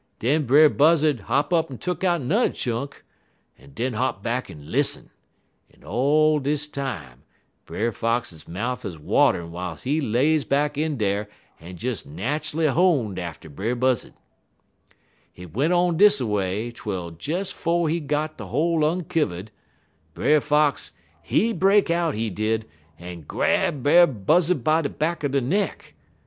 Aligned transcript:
Den 0.17 0.47
Brer 0.47 0.67
Buzzud 0.67 1.19
hop 1.25 1.53
up 1.53 1.69
en 1.69 1.77
tuck 1.77 2.03
out 2.03 2.21
n'er 2.23 2.49
chunk, 2.51 3.03
en 3.59 3.71
den 3.75 3.93
hop 3.93 4.23
back 4.23 4.49
en 4.49 4.71
lissen, 4.71 5.11
en 5.71 5.83
all 5.83 6.39
dis 6.39 6.67
time 6.67 7.21
Brer 7.67 7.91
Fox 7.91 8.47
mouf 8.47 8.83
'uz 8.83 8.97
waterin' 8.97 9.51
w'iles 9.51 9.83
he 9.83 10.01
lay 10.01 10.39
back 10.43 10.75
in 10.75 10.97
dar 10.97 11.27
en 11.59 11.75
des 11.75 12.03
nat'ally 12.03 12.65
honed 12.69 13.19
atter 13.19 13.47
Brer 13.47 13.75
Buzzud. 13.75 14.13
Hit 15.31 15.53
went 15.53 15.71
on 15.73 15.97
dis 15.97 16.19
a 16.19 16.25
way, 16.25 16.71
twel 16.71 17.11
des 17.11 17.51
'fo' 17.53 17.85
he 17.85 17.99
got 17.99 18.39
de 18.39 18.47
hole 18.47 18.79
unkivvud, 18.81 19.49
Brer 20.15 20.41
Fox, 20.41 20.93
he 21.21 21.53
break 21.53 21.91
out 21.91 22.15
he 22.15 22.31
did, 22.31 22.67
en 22.97 23.21
grab 23.21 23.83
Brer 23.83 24.07
Buzzud 24.07 24.63
by 24.63 24.81
de 24.81 24.89
back 24.89 25.23
er 25.23 25.27
de 25.27 25.41
neck. 25.41 25.93